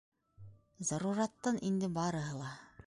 [0.91, 2.53] Зарураттан инде барыһы ла.